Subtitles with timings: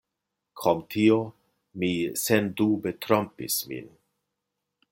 [0.61, 1.17] Krom tio,
[1.83, 1.91] mi
[2.23, 3.97] sendube trompis min.